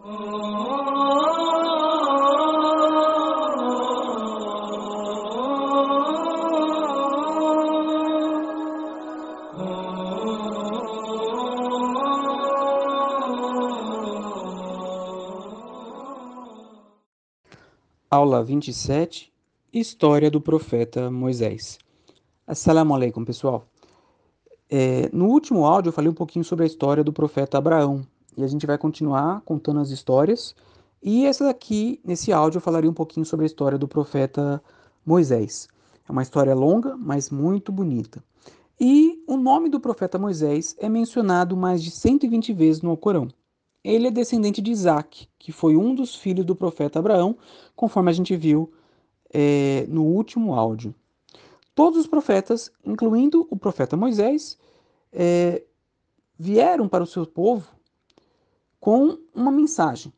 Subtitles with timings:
[0.00, 0.14] Aula
[18.44, 19.32] 27
[19.72, 21.80] História do profeta Moisés.
[22.46, 23.66] Assalamu alaikum, pessoal.
[24.70, 28.06] É, no último áudio eu falei um pouquinho sobre a história do profeta Abraão
[28.38, 30.54] e a gente vai continuar contando as histórias.
[31.02, 34.62] E essa daqui, nesse áudio, eu falaria um pouquinho sobre a história do profeta
[35.04, 35.68] Moisés.
[36.08, 38.22] É uma história longa, mas muito bonita.
[38.80, 43.26] E o nome do profeta Moisés é mencionado mais de 120 vezes no Alcorão.
[43.82, 47.36] Ele é descendente de Isaac, que foi um dos filhos do profeta Abraão,
[47.74, 48.72] conforme a gente viu
[49.34, 50.94] é, no último áudio.
[51.74, 54.56] Todos os profetas, incluindo o profeta Moisés,
[55.12, 55.64] é,
[56.38, 57.77] vieram para o seu povo
[58.80, 60.12] com uma mensagem: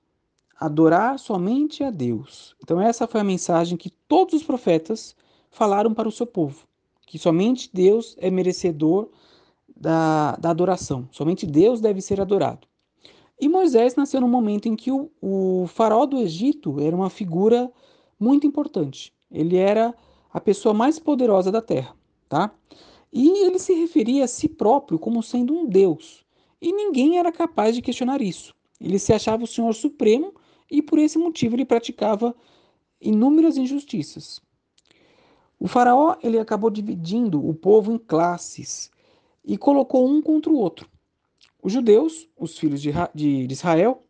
[0.59, 2.55] adorar somente a Deus.
[2.63, 5.17] Então, essa foi a mensagem que todos os profetas
[5.51, 6.67] falaram para o seu povo:
[7.07, 9.09] que somente Deus é merecedor
[9.75, 12.69] da, da adoração, somente Deus deve ser adorado.
[13.41, 17.73] E Moisés nasceu no momento em que o, o faraó do Egito era uma figura
[18.19, 19.15] muito importante.
[19.31, 19.95] Ele era
[20.31, 21.97] a pessoa mais poderosa da terra,
[22.29, 22.53] tá?
[23.11, 26.25] E ele se referia a si próprio como sendo um deus.
[26.61, 28.55] E ninguém era capaz de questionar isso.
[28.81, 30.35] Ele se achava o Senhor Supremo
[30.71, 32.35] e por esse motivo ele praticava
[33.01, 34.41] inúmeras injustiças.
[35.59, 38.91] O faraó ele acabou dividindo o povo em classes
[39.45, 40.89] e colocou um contra o outro.
[41.63, 42.91] Os judeus, os filhos de,
[43.51, 44.03] Israel,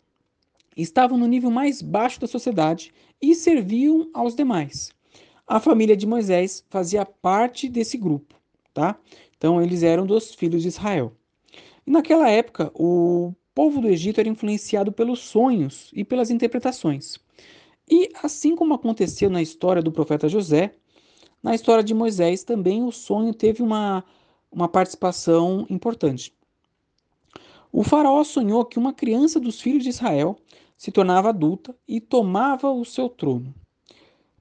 [0.77, 4.93] estavam no nível mais baixo da sociedade e serviam aos demais.
[5.47, 8.37] A família de Moisés fazia parte desse grupo,
[8.73, 8.97] tá?
[9.37, 11.13] Então eles eram dos filhos de Israel.
[11.91, 17.19] Naquela época, o povo do Egito era influenciado pelos sonhos e pelas interpretações.
[17.91, 20.73] E assim como aconteceu na história do profeta José,
[21.43, 24.05] na história de Moisés também o sonho teve uma,
[24.53, 26.33] uma participação importante.
[27.73, 30.37] O faraó sonhou que uma criança dos filhos de Israel
[30.77, 33.53] se tornava adulta e tomava o seu trono.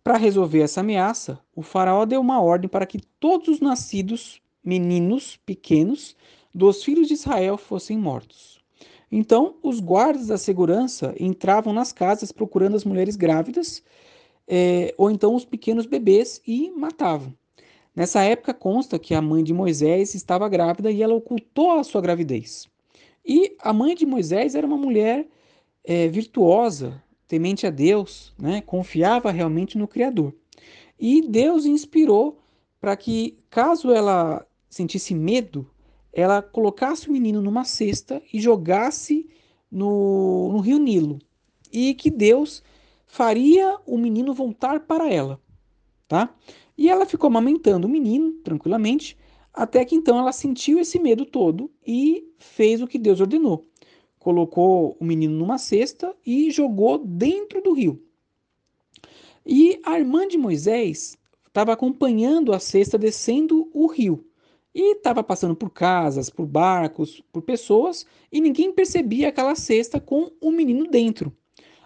[0.04, 5.36] Para resolver essa ameaça, o faraó deu uma ordem para que todos os nascidos meninos
[5.48, 6.16] pequenos
[6.54, 8.60] dos filhos de Israel fossem mortos.
[9.12, 13.84] Então, os guardas da segurança entravam nas casas procurando as mulheres grávidas
[14.48, 17.34] eh, ou então os pequenos bebês e matavam.
[17.96, 22.02] Nessa época, consta que a mãe de Moisés estava grávida e ela ocultou a sua
[22.02, 22.68] gravidez.
[23.26, 25.28] E a mãe de Moisés era uma mulher
[25.84, 28.62] é, virtuosa, temente a Deus, né?
[28.62, 30.34] confiava realmente no Criador.
[31.00, 32.40] E Deus inspirou
[32.80, 35.70] para que, caso ela sentisse medo,
[36.12, 39.28] ela colocasse o menino numa cesta e jogasse
[39.72, 41.20] no, no rio Nilo.
[41.72, 42.64] E que Deus
[43.06, 45.40] faria o menino voltar para ela.
[46.08, 46.34] Tá?
[46.78, 49.18] E ela ficou amamentando o menino tranquilamente,
[49.54, 53.68] até que então ela sentiu esse medo todo e fez o que Deus ordenou.
[54.18, 58.02] Colocou o menino numa cesta e jogou dentro do rio.
[59.46, 64.29] E a irmã de Moisés estava acompanhando a cesta descendo o rio.
[64.74, 70.32] E estava passando por casas, por barcos, por pessoas, e ninguém percebia aquela cesta com
[70.40, 71.36] o menino dentro.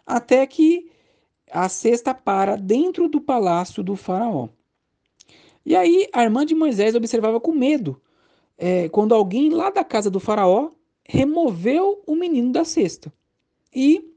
[0.06, 0.92] Até que
[1.50, 4.50] a cesta para dentro do palácio do faraó.
[5.66, 8.02] E aí a irmã de Moisés observava com medo
[8.58, 10.72] é, quando alguém lá da casa do faraó
[11.06, 13.14] removeu o menino da cesta.
[13.74, 14.14] E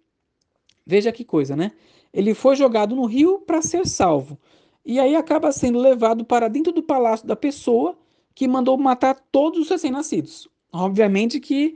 [0.84, 1.72] veja que coisa, né?
[2.12, 4.38] Ele foi jogado no rio para ser salvo.
[4.84, 7.98] E aí acaba sendo levado para dentro do palácio da pessoa
[8.36, 10.46] que mandou matar todos os recém-nascidos.
[10.70, 11.74] Obviamente que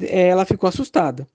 [0.00, 1.26] é, ela ficou assustada.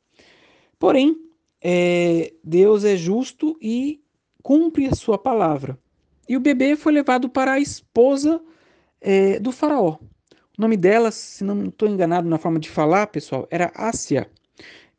[0.78, 1.18] Porém,
[1.62, 4.02] é, Deus é justo e
[4.44, 5.80] cumpre a sua palavra.
[6.28, 8.42] E o bebê foi levado para a esposa
[9.00, 9.98] é, do faraó.
[10.58, 14.30] O nome dela, se não estou enganado na forma de falar, pessoal, era Ásia.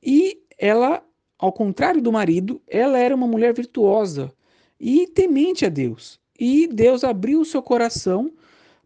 [0.02, 1.04] E ela,
[1.38, 4.32] ao contrário do marido, ela era uma mulher virtuosa
[4.80, 6.18] e temente a Deus.
[6.38, 8.32] E Deus abriu o seu coração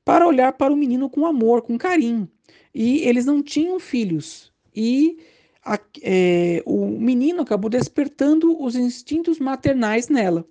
[0.05, 2.29] para olhar para o menino com amor, com carinho.
[2.75, 4.52] E eles não tinham filhos.
[4.75, 5.19] E
[5.64, 10.47] a, é, o menino acabou despertando os instintos maternais nela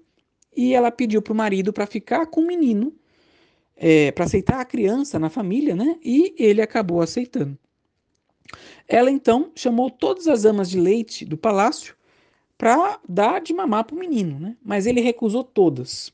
[0.55, 2.93] e ela pediu para o marido para ficar com o menino,
[3.75, 5.97] é, para aceitar a criança na família, né?
[6.03, 7.57] E ele acabou aceitando.
[8.87, 11.95] Ela então chamou todas as amas de leite do palácio
[12.57, 14.57] para dar de mamar para o menino, né?
[14.61, 16.11] Mas ele recusou todas.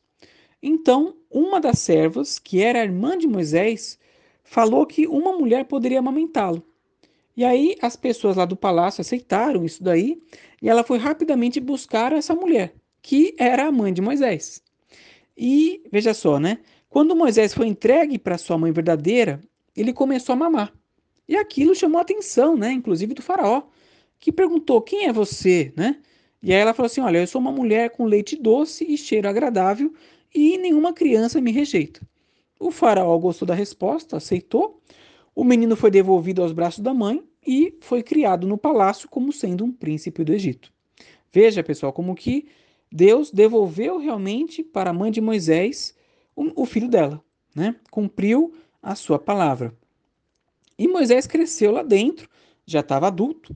[0.68, 4.00] Então, uma das servas, que era a irmã de Moisés,
[4.44, 6.66] falou que uma mulher poderia amamentá-lo.
[7.38, 10.20] E aí as pessoas lá do palácio aceitaram isso daí
[10.60, 12.74] e ela foi rapidamente buscar essa mulher,
[13.04, 14.60] que era a mãe de Moisés.
[15.38, 16.58] E veja só, né?
[16.90, 19.40] Quando Moisés foi entregue para sua mãe verdadeira,
[19.78, 20.74] ele começou a mamar.
[21.28, 22.72] E aquilo chamou a atenção, né?
[22.72, 23.62] Inclusive do faraó,
[24.20, 26.02] que perguntou: "Quem é você?", né?
[26.42, 29.30] E aí ela falou assim: "Olha, eu sou uma mulher com leite doce e cheiro
[29.30, 29.94] agradável
[30.36, 32.02] e nenhuma criança me rejeita".
[32.60, 34.82] O faraó gostou da resposta, aceitou.
[35.34, 39.64] O menino foi devolvido aos braços da mãe e foi criado no palácio como sendo
[39.64, 40.72] um príncipe do Egito.
[41.32, 42.48] Veja, pessoal, como que
[42.92, 45.94] Deus devolveu realmente para a mãe de Moisés
[46.36, 47.24] o, filho dela,
[47.54, 47.76] né?
[47.92, 49.76] Cumpriu a sua palavra.
[50.78, 52.30] E Moisés cresceu lá dentro,
[52.66, 53.56] já estava adulto.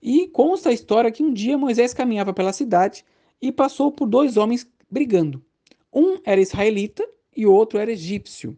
[0.00, 3.04] E consta a história que um dia Moisés caminhava pela cidade
[3.40, 5.42] e passou por dois homens brigando.
[5.92, 7.06] Um era israelita
[7.36, 8.56] e o outro era egípcio.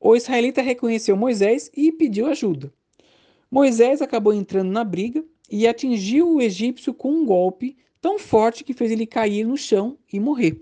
[0.00, 2.72] O israelita reconheceu Moisés e pediu ajuda.
[3.50, 8.74] Moisés acabou entrando na briga e atingiu o egípcio com um golpe tão forte que
[8.74, 10.60] fez ele cair no chão e morrer.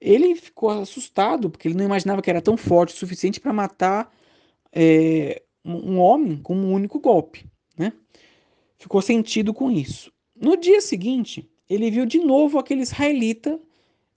[0.00, 4.12] Ele ficou assustado porque ele não imaginava que era tão forte o suficiente para matar
[4.72, 7.46] é, um homem com um único golpe.
[7.78, 7.92] Né?
[8.78, 10.12] Ficou sentido com isso.
[10.34, 13.60] No dia seguinte, ele viu de novo aquele israelita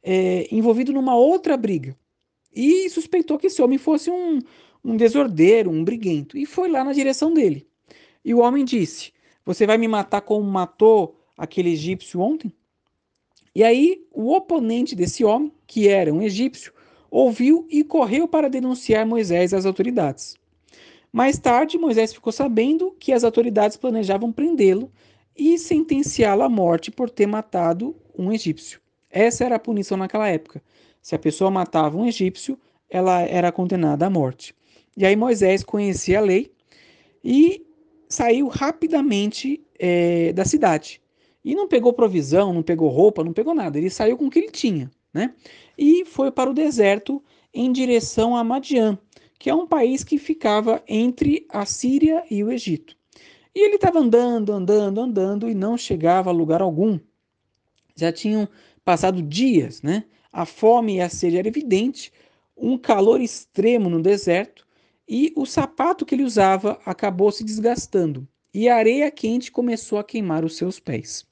[0.04, 1.96] é, envolvido numa outra briga
[2.54, 4.40] e suspeitou que esse homem fosse um,
[4.84, 7.68] um desordeiro, um briguento, e foi lá na direção dele.
[8.24, 9.14] E o homem disse:
[9.46, 12.52] Você vai me matar como matou aquele egípcio ontem?
[13.54, 16.74] E aí o oponente desse homem, que era um egípcio,
[17.10, 20.38] ouviu e correu para denunciar Moisés às autoridades.
[21.12, 24.92] Mais tarde, Moisés ficou sabendo que as autoridades planejavam prendê-lo
[25.36, 28.80] e sentenciá-lo à morte por ter matado um egípcio.
[29.10, 30.62] Essa era a punição naquela época.
[31.02, 32.58] Se a pessoa matava um egípcio,
[32.90, 34.54] ela era condenada à morte.
[34.96, 36.52] E aí Moisés conhecia a lei
[37.24, 37.66] e
[38.08, 41.02] saiu rapidamente é, da cidade.
[41.44, 43.78] E não pegou provisão, não pegou roupa, não pegou nada.
[43.78, 45.34] Ele saiu com o que ele tinha, né?
[45.78, 47.24] E foi para o deserto
[47.54, 48.98] em direção a Madian,
[49.40, 52.96] que é um país que ficava entre a Síria e o Egito.
[53.56, 57.00] E ele estava andando, andando, andando e não chegava a lugar algum.
[57.96, 58.48] Já tinham
[58.84, 60.06] passado dias, né?
[60.32, 62.12] A fome e a sede era evidente,
[62.56, 64.66] um calor extremo no deserto
[65.08, 70.04] e o sapato que ele usava acabou se desgastando e a areia quente começou a
[70.04, 71.26] queimar os seus pés.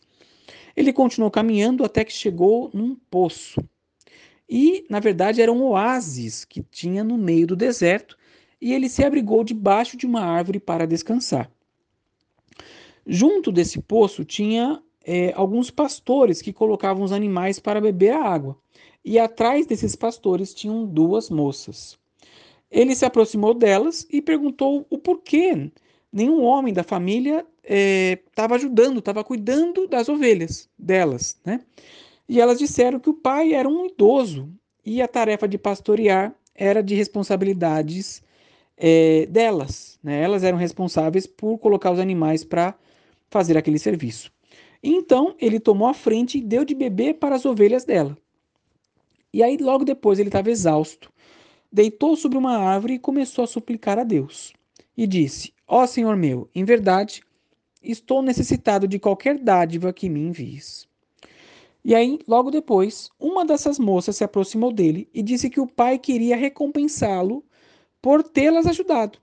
[0.76, 3.64] Ele continuou caminhando até que chegou num poço.
[4.48, 8.18] E, na verdade, era um oásis que tinha no meio do deserto,
[8.62, 11.52] e ele se abrigou debaixo de uma árvore para descansar.
[13.06, 18.58] Junto desse poço tinha é, alguns pastores que colocavam os animais para beber a água.
[19.06, 21.98] E atrás desses pastores tinham duas moças.
[22.70, 25.72] Ele se aproximou delas e perguntou o porquê
[26.12, 31.62] nenhum homem da família estava é, ajudando, estava cuidando das ovelhas delas, né?
[32.28, 34.50] E elas disseram que o pai era um idoso
[34.86, 38.22] e a tarefa de pastorear era de responsabilidades
[38.76, 40.22] é, delas, né?
[40.22, 42.76] Elas eram responsáveis por colocar os animais para
[43.30, 44.36] fazer aquele serviço.
[44.90, 48.18] Então ele tomou a frente e deu de beber para as ovelhas dela.
[49.34, 51.12] E aí, logo depois, ele estava exausto.
[51.70, 54.54] Deitou sobre uma árvore e começou a suplicar a Deus.
[54.96, 57.22] E disse: Ó oh, Senhor meu, em verdade,
[57.84, 60.88] estou necessitado de qualquer dádiva que me envies.
[61.84, 66.00] E aí, logo depois, uma dessas moças se aproximou dele e disse que o pai
[66.00, 67.44] queria recompensá-lo
[68.02, 69.20] por tê-las ajudado.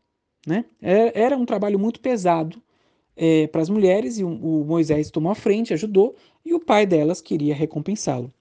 [0.46, 0.66] Né?
[0.82, 2.62] É, era um trabalho muito pesado
[3.16, 6.86] é, para as mulheres, e o, o Moisés tomou a frente, ajudou, e o pai
[6.86, 8.32] delas queria recompensá-lo.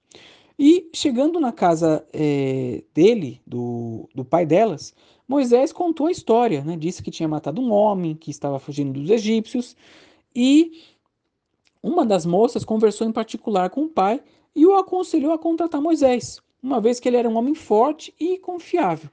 [0.58, 4.94] E chegando na casa é, dele, do, do pai delas,
[5.26, 6.76] Moisés contou a história, né?
[6.76, 9.76] disse que tinha matado um homem, que estava fugindo dos egípcios,
[10.34, 10.82] e
[11.82, 14.22] uma das moças conversou em particular com o pai
[14.54, 18.38] e o aconselhou a contratar Moisés, uma vez que ele era um homem forte e
[18.38, 19.10] confiável.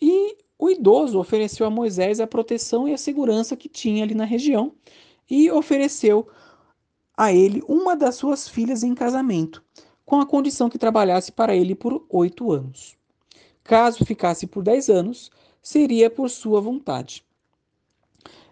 [0.00, 4.24] E o idoso ofereceu a Moisés a proteção e a segurança que tinha ali na
[4.24, 4.72] região
[5.30, 6.26] e ofereceu
[7.16, 9.62] a ele uma das suas filhas em casamento,
[10.04, 12.96] com a condição que trabalhasse para ele por oito anos.
[13.62, 15.30] Caso ficasse por dez anos,
[15.62, 17.24] seria por sua vontade.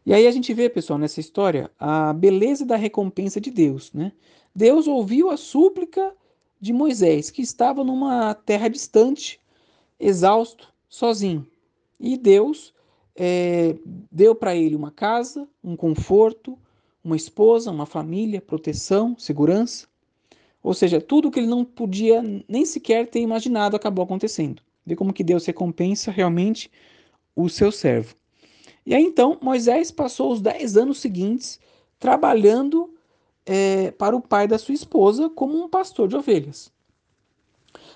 [0.05, 3.93] E aí a gente vê, pessoal, nessa história, a beleza da recompensa de Deus.
[3.93, 4.13] Né?
[4.55, 6.15] Deus ouviu a súplica
[6.61, 9.41] de Moisés, que estava numa terra distante,
[9.99, 11.45] exausto, sozinho.
[11.99, 12.75] E Deus
[13.15, 13.77] é,
[14.11, 16.59] deu para ele uma casa, um conforto,
[17.03, 19.87] uma esposa, uma família, proteção, segurança.
[20.63, 24.61] Ou seja, tudo que ele não podia nem sequer ter imaginado acabou acontecendo.
[24.85, 26.71] Vê como que Deus recompensa realmente
[27.35, 28.15] o seu servo.
[28.85, 31.59] E aí então Moisés passou os dez anos seguintes
[31.99, 32.95] trabalhando
[33.45, 36.73] é, para o pai da sua esposa como um pastor de ovelhas.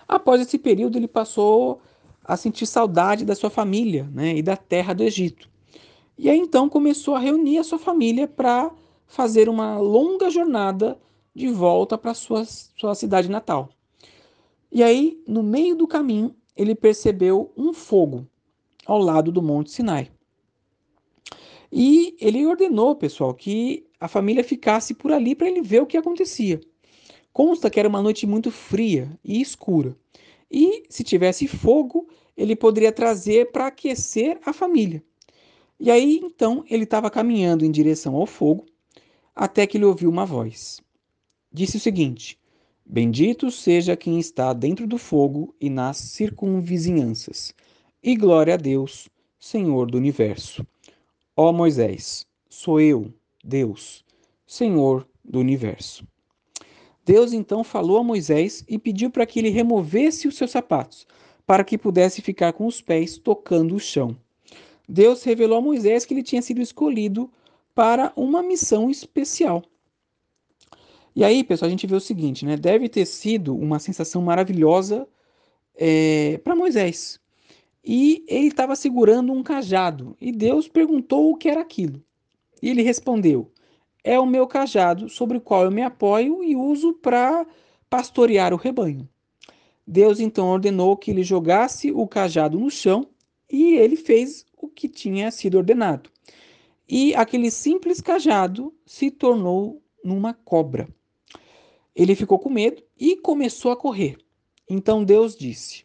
[0.06, 1.80] Após esse período, ele passou
[2.24, 5.48] a sentir saudade da sua família né, e da terra do Egito.
[6.16, 8.70] E aí então começou a reunir a sua família para
[9.06, 10.98] fazer uma longa jornada
[11.34, 13.70] de volta para sua, sua cidade natal.
[14.70, 18.26] E aí, no meio do caminho, ele percebeu um fogo
[18.86, 20.10] ao lado do Monte Sinai.
[21.72, 25.96] E ele ordenou, pessoal, que a família ficasse por ali para ele ver o que
[25.96, 26.60] acontecia.
[27.32, 29.96] Consta que era uma noite muito fria e escura.
[30.50, 35.02] E se tivesse fogo, ele poderia trazer para aquecer a família.
[35.78, 38.66] E aí, então, ele estava caminhando em direção ao fogo,
[39.34, 40.80] até que ele ouviu uma voz.
[41.52, 42.38] Disse o seguinte:
[42.84, 47.54] Bendito seja quem está dentro do fogo e nas circunvizinhanças,
[48.02, 50.66] e glória a Deus, Senhor do universo.
[51.36, 54.04] Ó Moisés, sou eu, Deus,
[54.46, 56.04] Senhor do universo.
[57.10, 61.08] Deus então falou a Moisés e pediu para que ele removesse os seus sapatos,
[61.44, 64.16] para que pudesse ficar com os pés tocando o chão.
[64.88, 67.28] Deus revelou a Moisés que ele tinha sido escolhido
[67.74, 69.64] para uma missão especial.
[71.16, 72.56] E aí, pessoal, a gente vê o seguinte, né?
[72.56, 75.08] Deve ter sido uma sensação maravilhosa
[75.74, 77.18] é, para Moisés.
[77.84, 80.16] E ele estava segurando um cajado.
[80.20, 82.00] E Deus perguntou o que era aquilo.
[82.62, 83.50] E ele respondeu:
[84.02, 87.46] É o meu cajado sobre o qual eu me apoio e uso para
[87.88, 89.08] pastorear o rebanho.
[89.86, 93.06] Deus então ordenou que ele jogasse o cajado no chão
[93.50, 96.08] e ele fez o que tinha sido ordenado.
[96.88, 100.88] E aquele simples cajado se tornou numa cobra.
[101.94, 104.16] Ele ficou com medo e começou a correr.
[104.68, 105.84] Então Deus disse: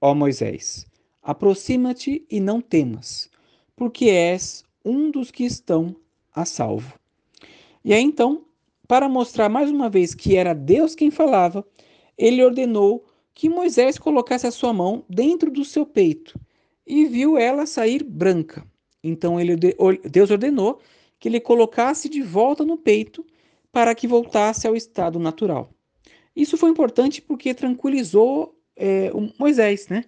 [0.00, 0.86] Ó oh Moisés,
[1.22, 3.28] aproxima-te e não temas,
[3.74, 5.96] porque és um dos que estão
[6.32, 6.98] a salvo.
[7.84, 8.46] E aí então,
[8.88, 11.66] para mostrar mais uma vez que era Deus quem falava,
[12.16, 16.38] ele ordenou que Moisés colocasse a sua mão dentro do seu peito
[16.86, 18.64] e viu ela sair branca.
[19.02, 19.56] Então ele,
[20.10, 20.80] Deus ordenou
[21.18, 23.24] que ele colocasse de volta no peito
[23.70, 25.70] para que voltasse ao estado natural.
[26.34, 30.04] Isso foi importante porque tranquilizou é, Moisés, né?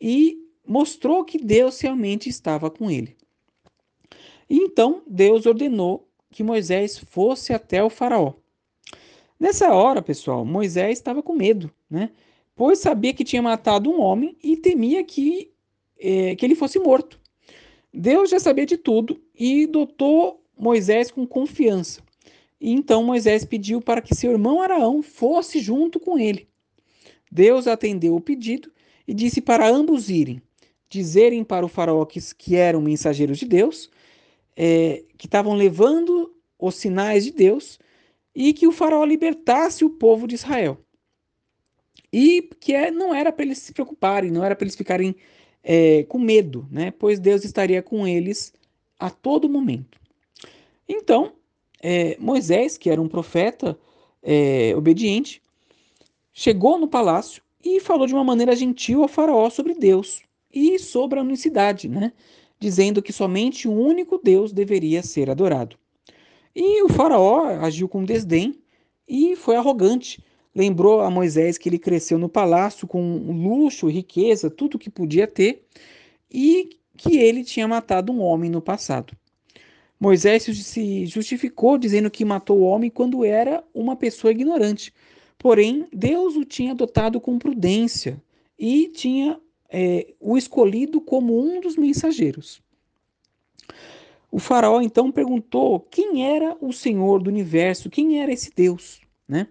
[0.00, 3.16] E mostrou que Deus realmente estava com ele.
[4.48, 8.34] Então Deus ordenou que Moisés fosse até o faraó.
[9.38, 12.10] Nessa hora, pessoal, Moisés estava com medo, né?
[12.56, 15.52] Pois sabia que tinha matado um homem e temia que,
[15.98, 17.20] é, que ele fosse morto.
[17.94, 22.02] Deus já sabia de tudo e dotou Moisés com confiança.
[22.60, 26.48] Então Moisés pediu para que seu irmão Araão fosse junto com ele.
[27.30, 28.72] Deus atendeu o pedido
[29.06, 30.42] e disse para ambos irem,
[30.88, 33.88] dizerem para o faraó que eram mensageiros de Deus
[34.60, 37.78] é, que estavam levando os sinais de Deus
[38.34, 40.84] e que o faraó libertasse o povo de Israel.
[42.12, 45.14] E que é, não era para eles se preocuparem, não era para eles ficarem
[45.62, 46.90] é, com medo, né?
[46.90, 48.52] pois Deus estaria com eles
[48.98, 50.00] a todo momento.
[50.88, 51.34] Então,
[51.80, 53.78] é, Moisés, que era um profeta
[54.20, 55.40] é, obediente,
[56.32, 60.22] chegou no palácio e falou de uma maneira gentil ao faraó sobre Deus
[60.52, 62.12] e sobre a unicidade, né?
[62.58, 65.76] Dizendo que somente o um único Deus deveria ser adorado.
[66.54, 68.58] E o faraó agiu com desdém
[69.06, 70.22] e foi arrogante.
[70.54, 73.00] Lembrou a Moisés que ele cresceu no palácio com
[73.30, 75.62] luxo, riqueza, tudo que podia ter,
[76.30, 79.16] e que ele tinha matado um homem no passado.
[80.00, 84.92] Moisés se justificou dizendo que matou o homem quando era uma pessoa ignorante.
[85.38, 88.20] Porém, Deus o tinha dotado com prudência
[88.58, 92.62] e tinha é, o escolhido como um dos mensageiros.
[94.30, 99.48] O faraó então perguntou quem era o Senhor do universo, quem era esse Deus, né?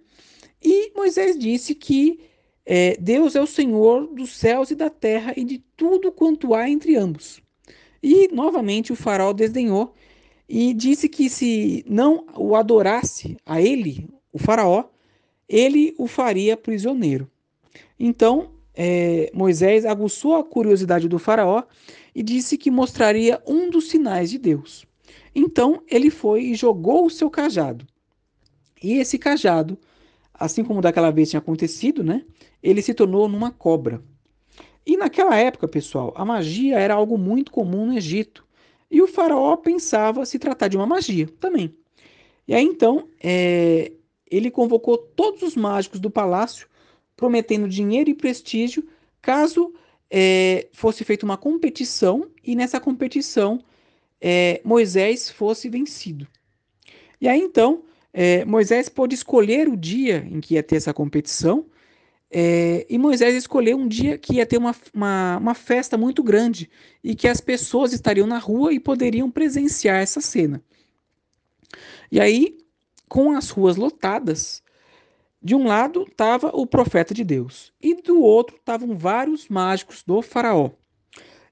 [0.63, 2.19] E Moisés disse que
[2.65, 6.69] é, Deus é o Senhor dos céus e da terra e de tudo quanto há
[6.69, 7.41] entre ambos.
[8.01, 9.93] E novamente o faraó desdenhou
[10.47, 14.85] e disse que se não o adorasse a ele, o faraó,
[15.47, 17.29] ele o faria prisioneiro.
[17.99, 21.63] Então é, Moisés aguçou a curiosidade do faraó
[22.13, 24.85] e disse que mostraria um dos sinais de Deus.
[25.33, 27.87] Então ele foi e jogou o seu cajado.
[28.81, 29.79] E esse cajado,
[30.31, 32.23] assim como daquela vez tinha acontecido, né,
[32.61, 33.99] ele se tornou numa cobra.
[34.85, 38.45] E naquela época, pessoal, a magia era algo muito comum no Egito.
[38.91, 41.75] E o faraó pensava se tratar de uma magia também.
[42.47, 43.91] E aí então, é,
[44.29, 46.67] ele convocou todos os mágicos do palácio
[47.17, 48.87] prometendo dinheiro e prestígio
[49.21, 49.73] caso
[50.09, 53.59] é, fosse feita uma competição e nessa competição
[54.21, 56.25] é, Moisés fosse vencido.
[57.19, 57.83] E aí então
[58.13, 61.65] é, Moisés pôde escolher o dia em que ia ter essa competição.
[62.29, 66.69] É, e Moisés escolheu um dia que ia ter uma, uma, uma, festa muito grande
[67.03, 70.61] e que as pessoas estariam na rua e poderiam presenciar essa cena.
[72.11, 72.57] E aí,
[73.07, 74.61] com as ruas lotadas,
[75.41, 80.21] de um lado estava o profeta de Deus e do outro estavam vários mágicos do
[80.21, 80.71] Faraó.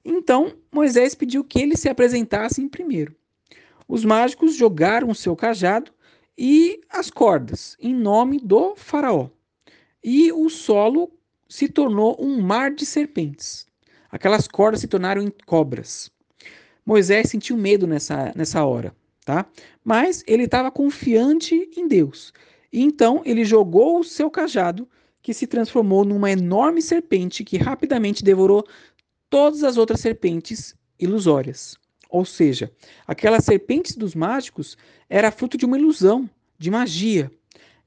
[0.04, 3.14] Então Moisés pediu que eles se apresentassem primeiro.
[3.88, 5.92] Os mágicos jogaram o seu cajado
[6.36, 9.30] e as cordas em nome do Faraó.
[10.02, 11.10] E o solo
[11.48, 13.66] se tornou um mar de serpentes.
[14.10, 16.10] Aquelas cordas se tornaram cobras.
[16.84, 19.46] Moisés sentiu medo nessa, nessa hora, tá?
[19.84, 22.32] Mas ele estava confiante em Deus.
[22.72, 24.88] E então ele jogou o seu cajado,
[25.22, 28.64] que se transformou numa enorme serpente que rapidamente devorou
[29.28, 31.76] todas as outras serpentes ilusórias.
[32.08, 32.70] Ou seja,
[33.06, 34.76] aquelas serpentes dos mágicos
[35.08, 37.30] era fruto de uma ilusão, de magia.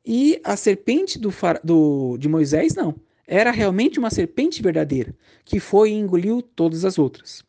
[0.05, 1.33] E a serpente do,
[1.63, 2.95] do, de Moisés, não.
[3.25, 7.43] Era realmente uma serpente verdadeira, que foi e engoliu todas as outras.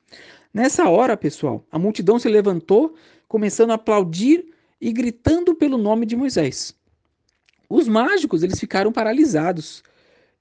[0.52, 2.94] Nessa hora, pessoal, a multidão se levantou,
[3.26, 4.44] começando a aplaudir
[4.80, 6.74] e gritando pelo nome de Moisés.
[7.70, 9.84] Os mágicos eles ficaram paralisados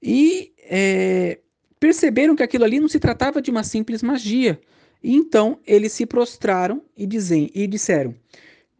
[0.02, 1.38] e é,
[1.78, 4.60] perceberam que aquilo ali não se tratava de uma simples magia,
[5.00, 8.16] e então eles se prostraram e, dizem, e disseram: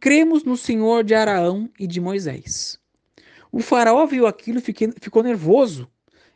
[0.01, 2.77] Cremos no Senhor de Araão e de Moisés.
[3.49, 4.61] O faraó viu aquilo e
[4.99, 5.89] ficou nervoso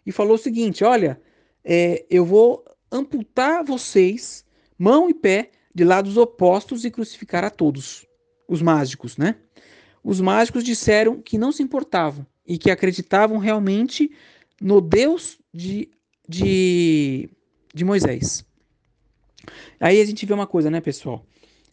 [0.06, 1.22] e falou o seguinte: Olha,
[1.66, 4.46] é, eu vou amputar vocês,
[4.78, 8.08] mão e pé, de lados opostos e crucificar a todos,
[8.48, 9.36] os mágicos, né?
[10.06, 14.12] Os mágicos disseram que não se importavam e que acreditavam realmente
[14.62, 15.90] no Deus de,
[16.30, 17.28] de,
[17.74, 18.46] de Moisés.
[19.80, 21.26] Aí a gente vê uma coisa, né, pessoal?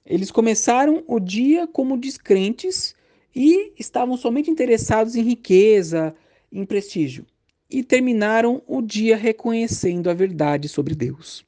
[0.06, 2.94] Eles começaram o dia como descrentes
[3.36, 6.14] e estavam somente interessados em riqueza,
[6.50, 7.26] em prestígio.
[7.68, 11.45] E terminaram o dia reconhecendo a verdade sobre Deus.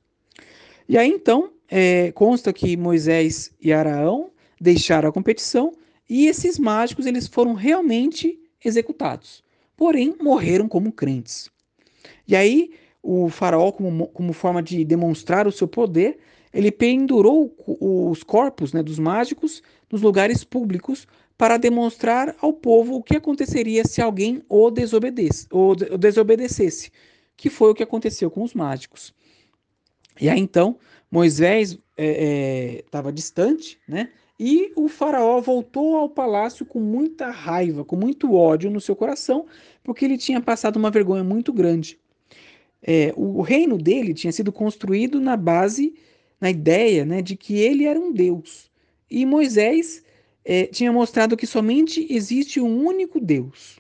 [0.86, 5.72] E aí então, é, consta que Moisés e Araão deixaram a competição
[6.08, 9.42] e esses mágicos eles foram realmente executados.
[9.76, 11.50] Porém, morreram como crentes.
[12.26, 16.18] E aí, o faraó, como, como forma de demonstrar o seu poder,
[16.52, 23.02] ele pendurou os corpos né, dos mágicos nos lugares públicos para demonstrar ao povo o
[23.02, 26.92] que aconteceria se alguém o, desobedece, o desobedecesse,
[27.36, 29.12] que foi o que aconteceu com os mágicos.
[30.20, 30.78] E aí então
[31.10, 31.78] Moisés
[32.78, 34.10] estava é, é, distante, né?
[34.38, 39.46] E o faraó voltou ao palácio com muita raiva, com muito ódio no seu coração,
[39.82, 41.98] porque ele tinha passado uma vergonha muito grande.
[42.82, 45.94] É, o reino dele tinha sido construído na base,
[46.40, 48.70] na ideia né, de que ele era um Deus.
[49.10, 50.02] E Moisés
[50.44, 53.78] é, tinha mostrado que somente existe um único Deus.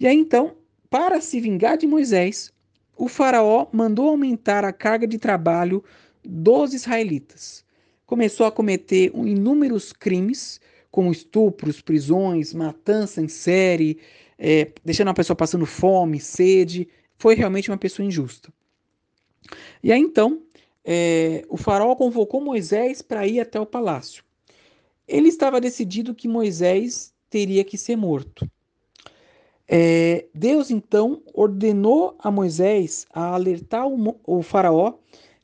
[0.00, 0.56] E aí então,
[0.88, 2.52] para se vingar de Moisés,
[2.96, 5.84] o faraó mandou aumentar a carga de trabalho
[6.24, 7.64] dos israelitas.
[8.08, 10.58] Começou a cometer inúmeros crimes,
[10.90, 13.98] como estupros, prisões, matança em série,
[14.38, 18.50] é, deixando a pessoa passando fome, sede, foi realmente uma pessoa injusta.
[19.82, 20.40] E aí então,
[20.82, 24.24] é, o faraó convocou Moisés para ir até o palácio.
[25.06, 28.50] Ele estava decidido que Moisés teria que ser morto.
[29.68, 34.94] É, Deus então ordenou a Moisés a alertar o, o faraó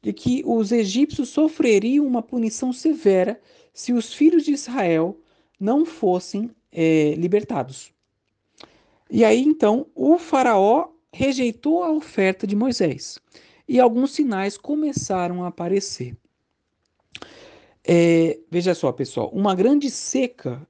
[0.04, 3.40] de que os egípcios sofreriam uma punição severa
[3.72, 5.18] se os filhos de Israel
[5.58, 7.90] não fossem é, libertados.
[9.10, 13.18] E aí então o faraó rejeitou a oferta de Moisés
[13.66, 16.14] e alguns sinais começaram a aparecer.
[17.82, 20.68] É, veja só, pessoal, uma grande seca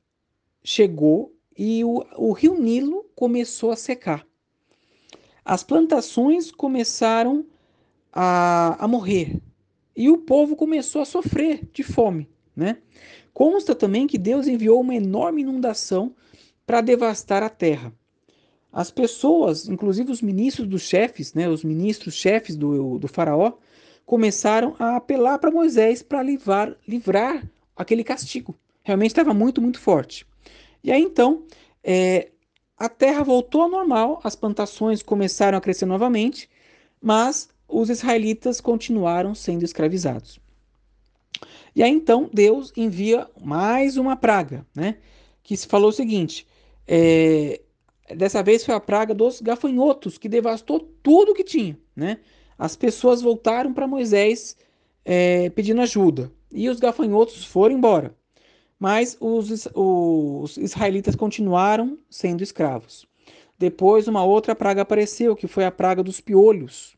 [0.63, 4.25] chegou e o, o rio Nilo começou a secar.
[5.45, 7.45] As plantações começaram
[8.15, 9.41] a, a morrer
[9.97, 12.29] e o povo começou a sofrer de fome.
[12.55, 12.79] Né?
[13.33, 16.15] Consta também que Deus enviou uma enorme inundação
[16.65, 17.93] para devastar a terra.
[18.73, 23.53] As pessoas, inclusive os ministros dos chefes, né, os ministros chefes do, do faraó,
[24.05, 28.55] começaram a apelar para Moisés para livrar, livrar aquele castigo.
[28.83, 30.27] Realmente estava muito, muito forte.
[30.83, 31.45] E aí então,
[31.83, 32.31] é,
[32.77, 36.51] a terra voltou ao normal, as plantações começaram a crescer novamente,
[37.01, 37.49] mas
[37.81, 40.39] os israelitas continuaram sendo escravizados.
[41.75, 44.97] E aí então Deus envia mais uma praga, né?
[45.43, 46.47] Que se falou o seguinte:
[46.87, 47.61] é,
[48.15, 51.79] Dessa vez foi a praga dos gafanhotos, que devastou tudo que tinha.
[51.97, 52.19] Né?
[52.59, 54.57] As pessoas voltaram para Moisés
[55.05, 56.31] é, pedindo ajuda.
[56.53, 58.15] e os gafanhotos foram embora.
[58.79, 63.07] Mas os, os israelitas continuaram sendo escravos.
[63.59, 66.95] Depois, uma outra praga apareceu, que foi a praga dos piolhos,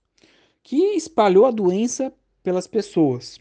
[0.67, 3.39] que espalhou a doença pelas pessoas.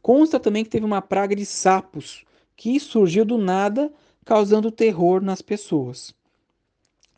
[0.00, 2.24] Consta também que teve uma praga de sapos,
[2.56, 3.92] que surgiu do nada,
[4.24, 6.14] causando terror nas pessoas.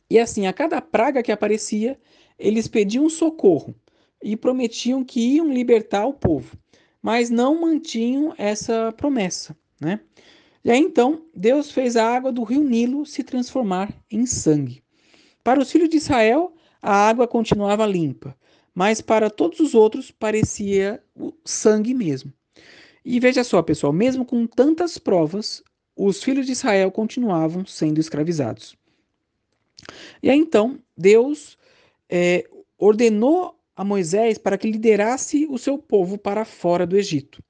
[0.08, 2.00] E assim, a cada praga que aparecia,
[2.38, 3.74] eles pediam socorro
[4.22, 6.56] e prometiam que iam libertar o povo,
[7.02, 10.00] mas não mantinham essa promessa, né?
[10.64, 14.82] E aí então, Deus fez a água do rio Nilo se transformar em sangue.
[15.44, 18.34] Para os filhos de Israel, a água continuava limpa,
[18.74, 22.32] mas para todos os outros parecia o sangue mesmo.
[23.04, 25.62] E veja só, pessoal, mesmo com tantas provas,
[25.96, 28.76] os filhos de Israel continuavam sendo escravizados.
[30.22, 31.56] E aí então, Deus
[32.08, 37.42] é, ordenou a Moisés para que liderasse o seu povo para fora do Egito.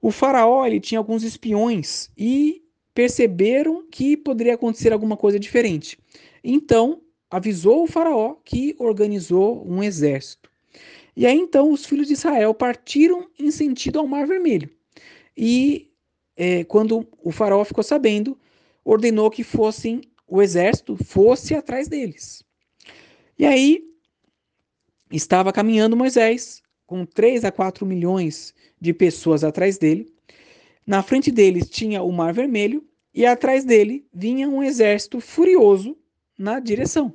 [0.00, 2.62] O faraó ele tinha alguns espiões e
[2.94, 5.98] perceberam que poderia acontecer alguma coisa diferente.
[6.42, 7.00] Então,
[7.32, 10.50] avisou o faraó que organizou um exército.
[11.16, 14.68] E aí então os filhos de Israel partiram em sentido ao Mar Vermelho.
[15.34, 15.90] E
[16.36, 18.38] é, quando o faraó ficou sabendo,
[18.84, 22.44] ordenou que fossem o exército fosse atrás deles.
[23.38, 23.82] E aí
[25.10, 30.12] estava caminhando Moisés com 3 a 4 milhões de pessoas atrás dele.
[30.86, 35.96] Na frente deles tinha o Mar Vermelho e atrás dele vinha um exército furioso
[36.38, 37.14] na direção.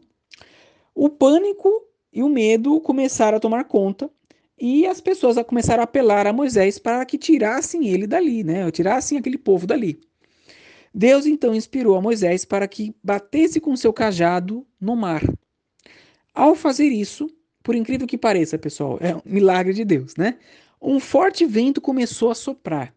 [1.00, 1.72] O pânico
[2.12, 4.10] e o medo começaram a tomar conta
[4.60, 8.72] e as pessoas começaram a apelar a Moisés para que tirassem ele dali, né?
[8.72, 10.02] Tirassem aquele povo dali.
[10.92, 15.22] Deus então inspirou a Moisés para que batesse com seu cajado no mar.
[16.34, 17.30] Ao fazer isso,
[17.62, 20.40] por incrível que pareça, pessoal, é um milagre de Deus, né?
[20.82, 22.92] Um forte vento começou a soprar.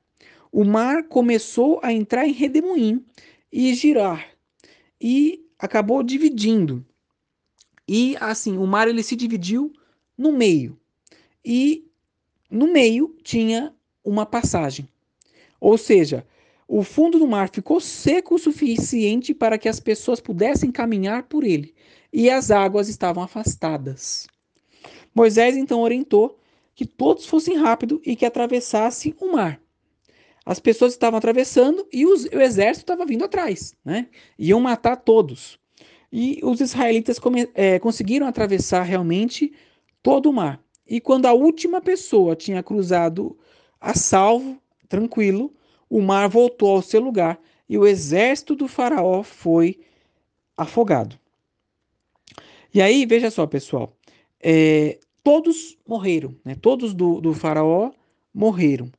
[0.51, 3.05] O mar começou a entrar em redemoinho
[3.53, 4.27] e girar
[4.99, 6.83] e acabou dividindo.
[7.87, 9.73] E assim, o mar ele se dividiu
[10.17, 10.79] no meio.
[11.45, 11.85] E
[12.51, 14.89] no meio tinha uma passagem.
[15.61, 16.27] Ou seja,
[16.67, 21.43] o fundo do mar ficou seco o suficiente para que as pessoas pudessem caminhar por
[21.43, 21.75] ele,
[22.13, 24.27] e as águas estavam afastadas.
[25.15, 26.39] Moisés então orientou
[26.75, 29.61] que todos fossem rápido e que atravessassem o mar.
[30.47, 34.09] As pessoas estavam atravessando e os, o exército estava vindo atrás, né?
[34.39, 35.59] Iam matar todos.
[36.13, 37.19] E os israelitas
[37.55, 39.53] é, conseguiram atravessar realmente
[40.03, 40.61] todo o mar.
[40.87, 43.39] E quando a última pessoa tinha cruzado
[43.81, 45.55] a salvo, tranquilo,
[45.89, 49.79] o mar voltou ao seu lugar e o exército do faraó foi
[50.57, 51.19] afogado.
[52.75, 53.97] E aí, veja só, pessoal,
[54.41, 56.57] é, todos morreram, né?
[56.61, 57.93] todos do, do faraó
[58.35, 58.91] morreram.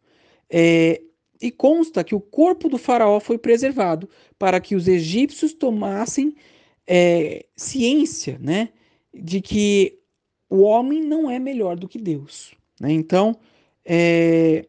[0.50, 1.02] É,
[1.41, 6.36] e consta que o corpo do faraó foi preservado para que os egípcios tomassem
[6.93, 8.67] é, ciência né,
[9.13, 9.97] de que
[10.49, 12.51] o homem não é melhor do que Deus.
[12.82, 12.91] Né?
[12.91, 13.38] Então,
[13.86, 14.67] é,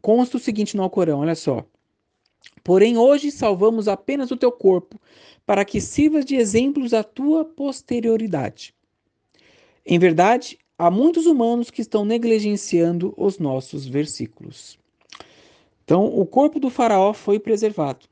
[0.00, 1.62] consta o seguinte no Alcorão, olha só.
[2.64, 4.98] Porém, hoje salvamos apenas o teu corpo,
[5.44, 8.74] para que sirvas de exemplos à tua posterioridade.
[9.84, 14.78] Em verdade, há muitos humanos que estão negligenciando os nossos versículos.
[15.84, 18.06] Então, o corpo do faraó foi preservado,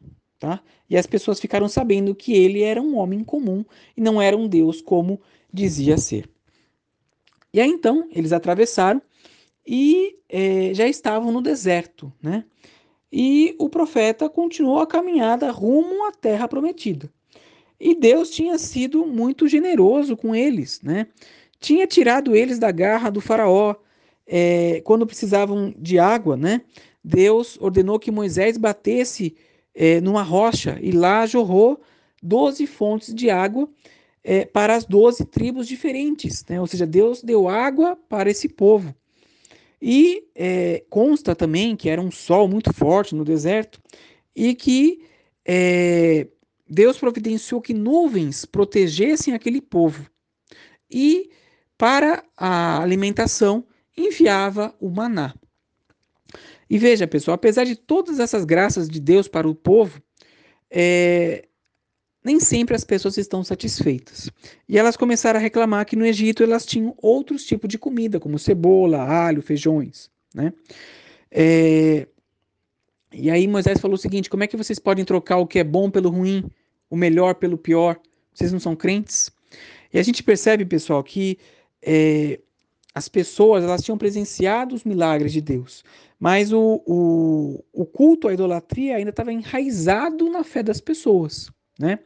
[0.45, 0.61] tá?
[0.91, 3.65] E as pessoas ficaram sabendo que ele era um homem comum
[3.97, 5.19] e não era um deus como
[5.51, 6.29] dizia ser.
[7.51, 9.01] E aí então eles atravessaram
[9.67, 12.45] e é, já estavam no deserto, né?
[13.11, 17.11] E o profeta continuou a caminhada rumo à terra prometida.
[17.81, 21.07] E Deus tinha sido muito generoso com eles, né?
[21.65, 23.75] tinha tirado eles da garra do faraó
[24.27, 26.61] é, quando precisavam de água, né?
[27.03, 29.35] Deus ordenou que Moisés batesse
[29.75, 31.81] é, numa rocha e lá jorrou
[32.23, 33.69] doze fontes de água
[34.23, 36.61] é, para as doze tribos diferentes, né?
[36.61, 38.95] Ou seja, Deus deu água para esse povo.
[39.81, 43.79] E é, consta também que era um sol muito forte no deserto
[44.35, 45.05] e que
[45.45, 46.27] é,
[46.67, 50.07] Deus providenciou que nuvens protegessem aquele povo.
[50.91, 51.29] E
[51.77, 55.35] para a alimentação, enviava o maná.
[56.75, 60.03] E veja, pessoal, apesar de todas essas graças de Deus para o povo,
[60.69, 61.45] é,
[62.25, 64.29] nem sempre as pessoas estão satisfeitas.
[64.69, 68.41] E elas começaram a reclamar que no Egito elas tinham outros tipos de comida, como
[68.41, 70.11] cebola, alho, feijões.
[70.35, 70.53] Né?
[71.31, 72.09] É,
[73.13, 75.65] e aí Moisés falou o seguinte: como é que vocês podem trocar o que é
[75.65, 76.43] bom pelo ruim,
[76.91, 78.01] o melhor pelo pior?
[78.35, 79.31] Vocês não são crentes?
[79.93, 81.39] E a gente percebe, pessoal, que
[81.81, 82.41] é,
[82.95, 85.83] as pessoas elas tinham presenciado os milagres de Deus,
[86.25, 91.99] Mas o, o, o culto à idolatria ainda estava enraizado na fé das pessoas, né?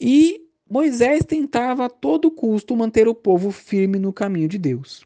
[0.00, 5.04] E Moisés tentava a todo custo manter o povo firme no caminho de Deus.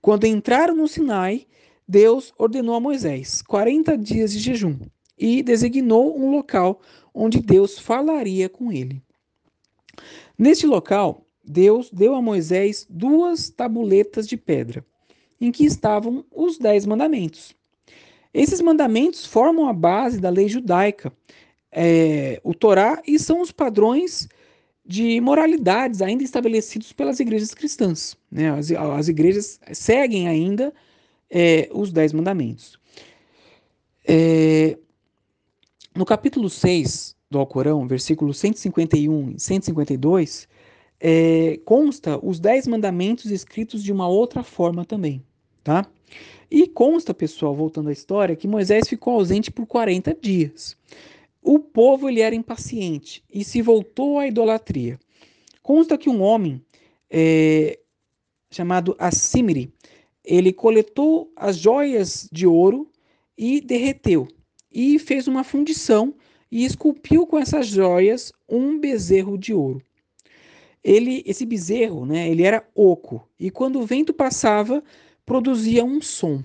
[0.00, 1.44] Quando entraram no Sinai,
[1.88, 4.78] Deus ordenou a Moisés 40 dias de jejum
[5.18, 6.80] e designou um local
[7.12, 9.02] onde Deus falaria com ele.
[10.38, 14.86] Neste local, Deus deu a Moisés duas tabuletas de pedra,
[15.40, 17.57] em que estavam os dez mandamentos.
[18.38, 21.12] Esses mandamentos formam a base da lei judaica,
[21.72, 24.28] é, o Torá, e são os padrões
[24.86, 28.16] de moralidades ainda estabelecidos pelas igrejas cristãs.
[28.30, 28.48] Né?
[28.50, 30.72] As, as igrejas seguem ainda
[31.28, 32.78] é, os Dez Mandamentos.
[34.06, 34.78] É,
[35.92, 40.48] no capítulo 6 do Alcorão, versículos 151 e 152,
[41.00, 45.24] é, consta os Dez Mandamentos escritos de uma outra forma também.
[45.64, 45.84] Tá?
[46.50, 50.76] E consta, pessoal, voltando à história, que Moisés ficou ausente por 40 dias.
[51.42, 54.98] O povo ele era impaciente e se voltou à idolatria.
[55.62, 56.62] Consta que um homem
[57.10, 57.78] é,
[58.50, 59.72] chamado Assimri,
[60.24, 62.90] ele coletou as joias de ouro
[63.36, 64.26] e derreteu,
[64.72, 66.14] e fez uma fundição
[66.50, 69.82] e esculpiu com essas joias um bezerro de ouro.
[70.82, 74.82] Ele, esse bezerro, né, ele era oco, e quando o vento passava,
[75.28, 76.42] produzia um som.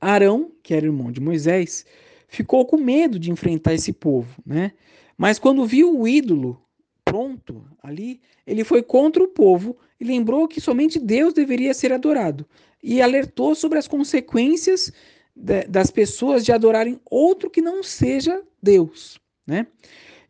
[0.00, 1.84] Arão, que era irmão de Moisés,
[2.26, 4.72] ficou com medo de enfrentar esse povo, né?
[5.16, 6.58] Mas quando viu o ídolo
[7.04, 12.46] pronto ali, ele foi contra o povo e lembrou que somente Deus deveria ser adorado
[12.82, 14.90] e alertou sobre as consequências
[15.36, 19.66] de, das pessoas de adorarem outro que não seja Deus, né?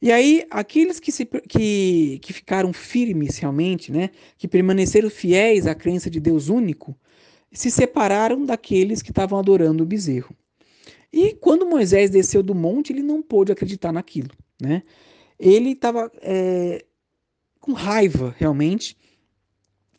[0.05, 5.74] E aí, aqueles que, se, que, que ficaram firmes realmente, né, que permaneceram fiéis à
[5.74, 6.94] crença de Deus único,
[7.54, 10.34] se separaram daqueles que estavam adorando o bezerro.
[11.12, 14.30] E quando Moisés desceu do monte, ele não pôde acreditar naquilo.
[14.60, 14.82] Né?
[15.38, 16.84] Ele estava é,
[17.60, 18.96] com raiva, realmente,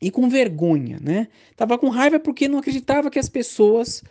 [0.02, 1.00] e com vergonha.
[1.02, 1.30] Né?
[1.50, 4.04] Estava com raiva porque não acreditava que as pessoas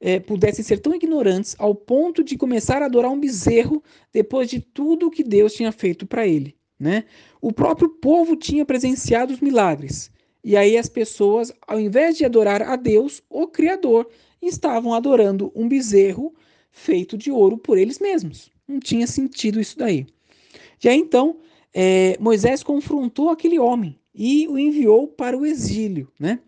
[0.00, 4.60] é, pudessem ser tão ignorantes ao ponto de começar a adorar um bezerro depois de
[4.60, 6.56] tudo que Deus tinha feito para ele.
[6.78, 7.04] Né?
[7.40, 10.10] O próprio povo tinha presenciado os milagres,
[10.44, 14.08] e aí as pessoas, ao invés de adorar a Deus, o Criador,
[14.40, 16.34] estavam adorando um bezerro
[16.70, 18.50] feito de ouro por eles mesmos.
[18.66, 20.06] Não tinha sentido isso daí.
[20.84, 21.38] Aí então
[21.72, 26.10] é, Moisés confrontou aquele homem e o enviou para o exílio.
[26.18, 26.40] Né?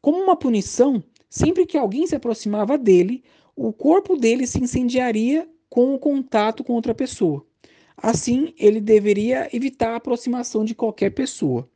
[0.00, 3.22] Como uma punição, sempre que alguém se aproximava dele,
[3.54, 7.44] o corpo dele se incendiaria com o contato com outra pessoa.
[7.96, 11.68] Assim, ele deveria evitar a aproximação de qualquer pessoa.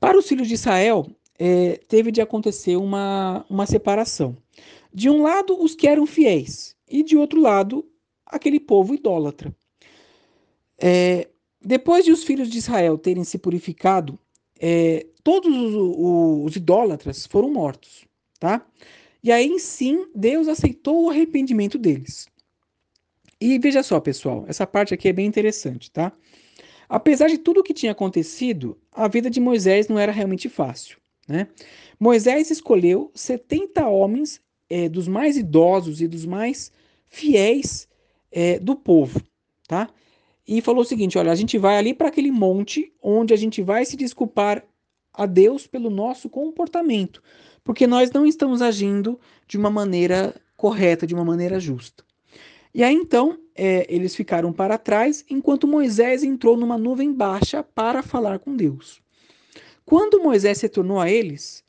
[0.00, 1.06] Para os filhos de Israel,
[1.38, 4.36] é, teve de acontecer uma, uma separação.
[4.92, 7.86] De um lado, os que eram fiéis, e de outro lado,
[8.26, 9.54] aquele povo idólatra.
[10.78, 11.28] É,
[11.62, 14.18] depois de os filhos de Israel terem se purificado,
[14.58, 18.06] é, todos os, os, os, idólatras foram mortos,
[18.38, 18.66] tá?
[19.22, 22.26] E aí sim, Deus aceitou o arrependimento deles.
[23.38, 26.12] E veja só, pessoal, essa parte aqui é bem interessante, tá?
[26.90, 30.98] Apesar de tudo o que tinha acontecido, a vida de Moisés não era realmente fácil.
[31.28, 31.46] Né?
[32.00, 36.72] Moisés escolheu 70 homens é, dos mais idosos e dos mais
[37.08, 37.86] fiéis
[38.32, 39.22] é, do povo,
[39.68, 39.88] tá?
[40.46, 43.62] E falou o seguinte: olha, a gente vai ali para aquele monte onde a gente
[43.62, 44.64] vai se desculpar
[45.14, 47.22] a Deus pelo nosso comportamento,
[47.62, 52.04] porque nós não estamos agindo de uma maneira correta, de uma maneira justa.
[52.72, 58.02] E aí então é, eles ficaram para trás, enquanto Moisés entrou numa nuvem baixa para
[58.02, 59.02] falar com Deus.
[59.84, 61.64] Quando Moisés retornou a eles,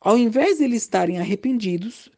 [0.00, 2.10] ao invés de eles estarem arrependidos,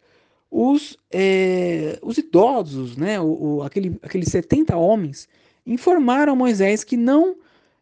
[0.50, 5.28] os, é, os idosos, né, o, o, aquele, aqueles 70 homens,
[5.64, 7.36] informaram Moisés que não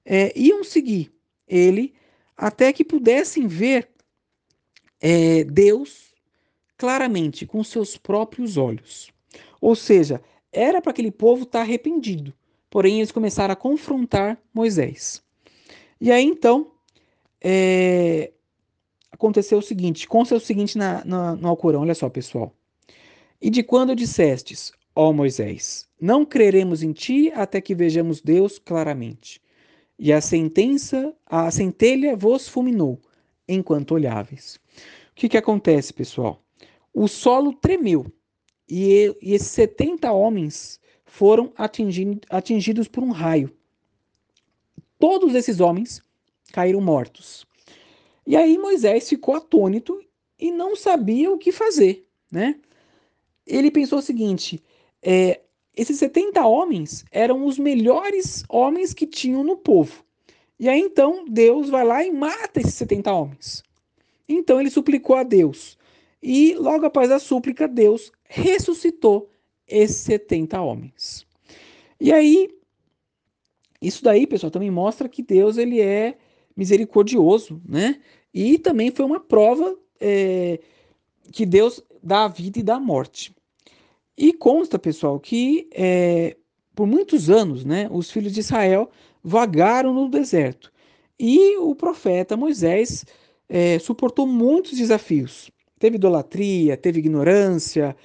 [0.04, 1.12] é, iam seguir
[1.46, 1.94] ele
[2.36, 3.88] até que pudessem ver
[5.00, 6.14] é, Deus
[6.76, 9.12] claramente com seus próprios olhos.
[9.60, 12.34] Ou seja, era para aquele povo estar tá arrependido.
[12.68, 15.22] Porém, eles começaram a confrontar Moisés.
[16.00, 16.70] E aí então
[17.40, 18.32] é...
[19.10, 22.54] aconteceu o seguinte: consta o seguinte na, na, no Alcorão, olha só, pessoal.
[23.40, 29.40] E de quando dissestes, ó Moisés, não creremos em ti até que vejamos Deus claramente.
[29.98, 32.98] E a sentença, a centelha vos fulminou,
[33.48, 34.58] enquanto olháveis.
[35.10, 36.42] O que, que acontece, pessoal?
[36.92, 38.06] O solo tremeu
[38.70, 41.52] e, e esses 70 homens foram
[42.28, 43.52] atingidos por um raio.
[44.98, 46.00] Todos esses homens
[46.52, 47.44] caíram mortos.
[48.26, 50.00] E aí Moisés ficou atônito
[50.38, 52.54] e não sabia o que fazer, né?
[53.50, 54.62] ele pensou o seguinte:
[55.02, 55.40] é,
[55.76, 60.04] esses 70 homens eram os melhores homens que tinham no povo.
[60.58, 63.62] E aí então Deus vai lá e mata esses 70 homens.
[64.28, 65.78] Então ele suplicou a Deus.
[66.22, 69.28] E logo após a súplica, Deus ressuscitou
[69.66, 71.26] esses 70 homens.
[72.00, 72.48] E aí,
[73.82, 76.16] isso daí, pessoal, também mostra que Deus ele é
[76.56, 78.00] misericordioso, né?
[78.32, 80.60] E também foi uma prova é,
[81.32, 83.34] que Deus dá a vida e dá a morte.
[84.16, 86.36] E consta, pessoal, que é,
[86.74, 88.90] por muitos anos, né, os filhos de Israel
[89.24, 90.72] vagaram no deserto.
[91.18, 93.04] E o profeta Moisés
[93.48, 95.50] é, suportou muitos desafios.
[95.80, 97.96] Teve idolatria, teve ignorância,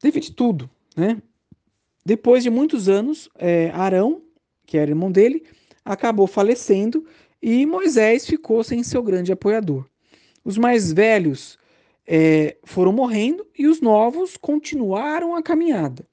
[0.00, 1.20] teve de tudo, né?
[2.04, 4.22] Depois de muitos anos, é, Arão,
[4.64, 5.44] que era irmão dele,
[5.84, 7.04] acabou falecendo
[7.42, 9.86] e Moisés ficou sem seu grande apoiador.
[10.44, 11.58] Os mais velhos
[12.06, 16.06] é, foram morrendo e os novos continuaram a caminhada.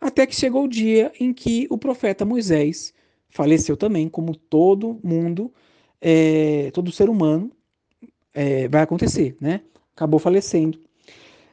[0.00, 2.92] Até que chegou o dia em que o profeta Moisés
[3.28, 5.52] faleceu também, como todo mundo,
[6.00, 7.50] é, todo ser humano
[8.34, 9.60] é, vai acontecer, né?
[9.94, 10.80] Acabou falecendo.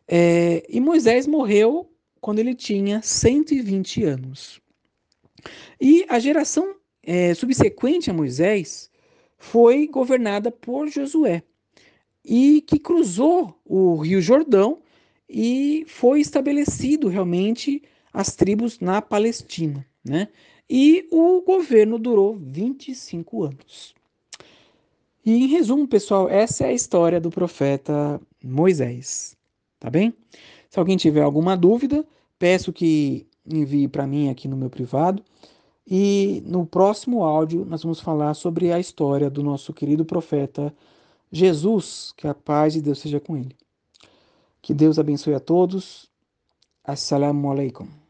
[0.07, 1.89] É, e Moisés morreu
[2.21, 4.61] quando ele tinha 120 anos.
[5.79, 8.89] E a geração é, subsequente a Moisés
[9.37, 11.43] foi governada por Josué
[12.23, 14.79] e que cruzou o Rio Jordão
[15.29, 20.29] e foi estabelecido realmente as tribos na Palestina, né?
[20.67, 23.93] E o governo durou 25 anos.
[25.23, 29.34] E em resumo, pessoal, essa é a história do profeta Moisés,
[29.85, 30.15] tá bem?
[30.67, 32.03] Se alguém tiver alguma dúvida,
[32.39, 35.23] peço que envie para mim aqui no meu privado.
[35.87, 40.73] E no próximo áudio nós vamos falar sobre a história do nosso querido profeta
[41.31, 43.55] Jesus, que a paz de Deus seja com ele.
[44.59, 46.09] Que Deus abençoe a todos.
[46.83, 48.04] Assalamu alaikum.